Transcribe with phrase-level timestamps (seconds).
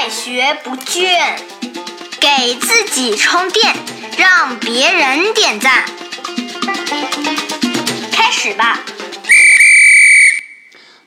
[0.00, 1.36] 快学不倦，
[2.20, 3.74] 给自己充电，
[4.16, 5.84] 让别人点赞。
[8.12, 8.78] 开始吧！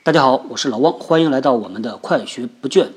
[0.03, 2.89] 大家好，我是老汪，欢迎来到我们的快学不倦。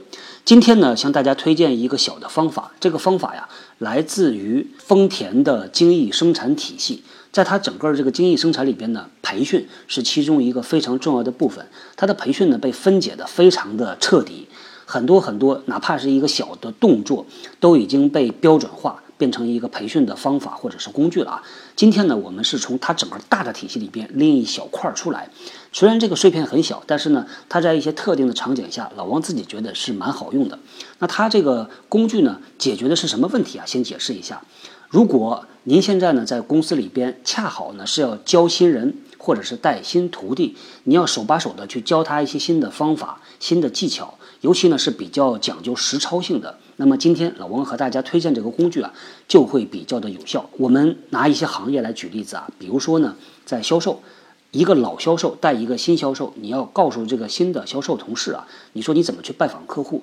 [0.45, 2.73] 今天呢，向大家推荐一个小的方法。
[2.81, 3.49] 这个方法呀，
[3.79, 7.05] 来自于丰田的精益生产体系。
[7.31, 11.69] 在它整个这个精益生产里边呢，培训是其中一个非常重要的部分。
[11.95, 14.49] 它的培训呢，被分解的非常的彻底，
[14.85, 17.27] 很多很多，哪怕是一个小的动作，
[17.61, 19.01] 都已经被标准化。
[19.16, 21.43] 变成一个培训的方法或者是工具了啊！
[21.77, 25.30] 今天呢，我们是从它整个大的体系里边拎一小块出来。
[25.73, 30.59] 虽然这个碎片很小，但是呢，它在一些特定的场景下，老王自己觉得是蛮好用的。
[30.98, 33.65] 那它这个工具呢，解决的是什么问题啊？
[33.65, 34.43] 先解释一下。
[34.88, 46.59] 如果您现在呢在公司里边，恰好呢是要教新人或者是带新徒弟，你要手把手的去教他一些新的方法、新的技巧，尤其呢是比较讲究实操性的。
[46.77, 48.93] 那么今天老王和大家推荐这个工具啊，
[49.27, 50.51] 就会比较的有效。
[50.59, 54.02] 我们拿一些行业来举例子啊，比如说呢，在销售，
[54.51, 60.02] 一个老销售带一个新销售，你要告诉这个新的销售同事啊，你说你怎么去拜访客户。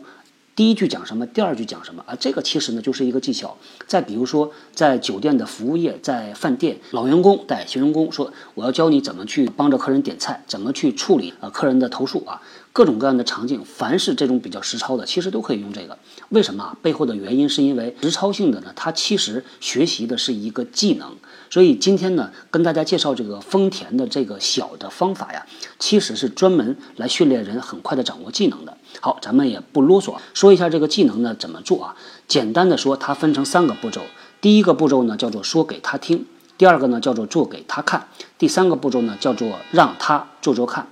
[0.54, 2.16] 第一句讲什么，第二句讲什么啊？
[2.20, 3.56] 这个其实呢就是一个技巧。
[3.88, 12.42] 再比如说，在酒店的服务业，在饭店，老员工带新员工说：“我要教你怎么去帮着客人点菜，怎么去处理啊客人的投诉啊。”
[12.74, 15.98] 各种各样的场景，凡是这种比较实操的，其实都可以用这个。
[16.30, 16.78] 为什么啊？
[16.82, 21.16] 背后的原因是因为实操性的呢，它其实学习的是一个技能。
[21.50, 25.46] 所以今天呢，跟大家介绍这个丰田的这个小的方法呀，
[25.80, 28.78] 其实是专门来训练人很快的掌握技能的。
[29.02, 31.96] 好，咱们也不啰嗦，说一下这个技能呢怎么做啊？
[32.30, 34.02] 简单的说，它分成三个步骤。
[34.40, 36.26] 第一个步骤呢叫做说给他听，
[36.58, 40.88] 第二个呢叫做做给他看，第三个步骤呢叫做让他做做看。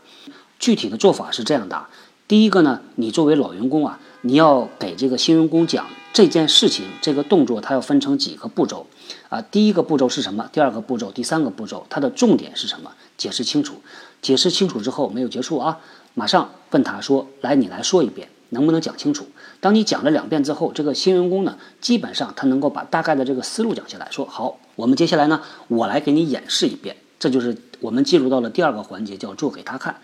[0.60, 1.88] 具体的做法是这样的：
[2.28, 8.86] 第一个呢，你作为老员工啊，你要给这个新员工讲这件事情，这个动作它要分成几个步骤
[9.30, 9.42] 啊。
[9.42, 10.48] 第一个步骤是什么？
[10.52, 12.92] 第二个步骤，第三个步骤，它的重点是什么？
[13.17, 13.82] 解释清楚。
[14.22, 15.80] 解释清楚之后没有结束啊，
[16.14, 19.26] 马上问他说：“来，你来说一遍，能不能讲清楚？”
[19.62, 24.10] 当你讲了两遍之后，这个新员工呢，基本上他能够把大概的这个思路讲下来。
[24.12, 26.98] 说好，我们接下来呢，我来给你演示一遍。
[27.17, 29.95] 这就是我们进入到了第二个环节，叫做给他看。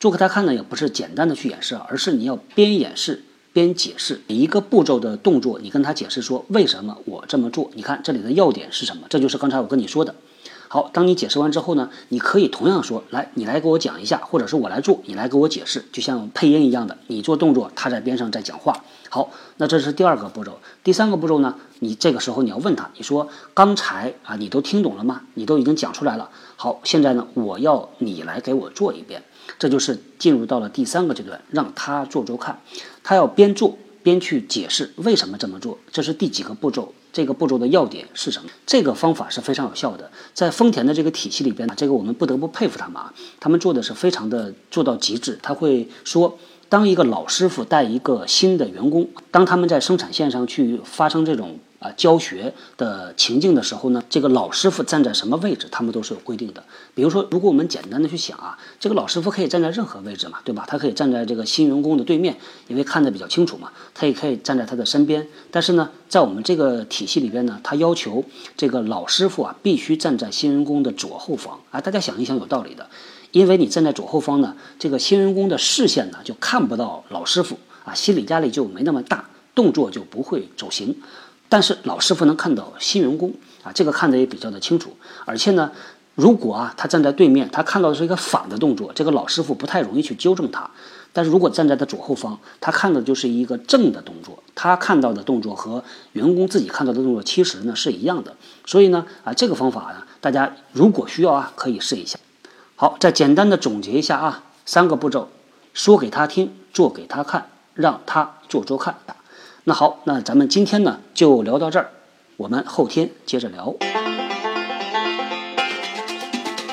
[0.00, 9.06] 做给他看呢，也不是简单的去演示，而是你要边演示边解释一个步骤的动作，你跟他解释说为什么我这么做，你看这里的要点是什么？
[9.08, 10.14] 这就是刚才我跟你说的。
[10.70, 18.84] 好，当你解释完之后呢，你可以同样说，来，你来给我讲一下，或者是我来做，你来给我解释，就像配音一样的，你做动作，他在边上在讲话。
[19.08, 25.22] 好，那这是第二个步骤，第三个步骤呢，你这个时候你要问他，你说刚才啊，你都听懂了吗？
[25.34, 26.28] 你都已经讲出来了。
[26.56, 29.22] 好，现在呢，我要你来给我做一遍。
[29.58, 32.60] 这就是进入到了第三个阶段，让他做做看，
[33.02, 35.78] 他要边做边去解释为什么这么做。
[35.92, 36.94] 这是第几个步骤？
[37.12, 38.48] 这个步骤的要点是什么？
[38.66, 45.38] 这个方法是非常有效的，在丰田的这个体系里边，这个我们不得不佩服他们啊，他们做的是非常的做到极致。
[45.42, 46.38] 他会说，
[46.68, 51.58] 当一个老师傅带一个新的员工，当他们在生产线上去发生这种。
[51.78, 56.64] 啊，教学的情境的时候呢，这个老师傅站在什么位置，他们都是有规定的。
[56.92, 60.64] 比如说，如果我们简单的去想啊，这个老师傅可以站在任何位置嘛，对吧？
[60.66, 62.36] 他可以站在这个新员工的对面，
[62.66, 63.70] 因为看得比较清楚嘛。
[63.94, 65.28] 他也可以站在他的身边。
[65.52, 68.24] 但是呢，在我们这个体系里边呢，他要求
[68.56, 71.60] 这个老师傅啊，必须站在新员工的左后方。
[71.70, 72.88] 啊，大家想一想，有道理的。
[73.30, 80.96] 因为你站在左后方呢，这个新员工的视线呢就看不到老师傅啊，心理压力就没那么大，动作就不会走形。
[81.48, 83.32] 但是老师傅能看到新员工
[83.62, 84.96] 啊，这个看得也比较的清楚。
[85.24, 85.72] 而且呢，
[86.14, 90.70] 如果啊他站在对面，他看到的是一个反的动作，这个老师傅不太容易去纠正他。
[91.12, 95.82] 但是如果站在他左后方，他看到的就是一个正的动作，他看到的动作和
[96.12, 98.36] 员工自己看到的动作其实呢是一样的。
[98.66, 102.18] 所以呢啊这个方法呢，大家如果需要啊可以试一下。
[102.76, 105.30] 好，再简单的总结一下啊，三个步骤：
[105.72, 108.94] 说给他听，做给他看，让他做做看。
[109.68, 111.90] 那好，那咱们今天呢就聊到这儿，
[112.38, 113.74] 我们后天接着聊。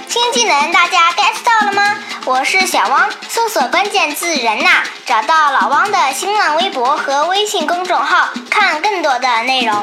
[0.07, 1.97] 新技能大家 get 到了吗？
[2.25, 9.75] 我是小汪，搜索关键字“人呐”，找到老汪的新浪微博和微信公众号，看更多的内容。